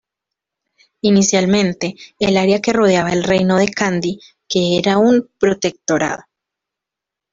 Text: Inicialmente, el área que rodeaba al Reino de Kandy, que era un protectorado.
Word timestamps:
Inicialmente, 1.01 1.93
el 2.17 2.35
área 2.35 2.59
que 2.59 2.73
rodeaba 2.73 3.09
al 3.11 3.23
Reino 3.23 3.57
de 3.57 3.67
Kandy, 3.67 4.19
que 4.49 4.79
era 4.79 4.97
un 4.97 5.29
protectorado. 5.39 6.23